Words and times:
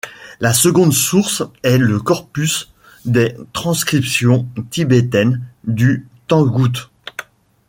La 0.39 0.51
seconde 0.51 0.93
source 0.93 1.43
est 1.61 1.77
le 1.77 1.99
corpus 1.99 2.73
des 3.05 3.35
transcriptions 3.53 4.47
tibétaines 4.71 5.45
du 5.63 6.07
tangoute. 6.25 6.89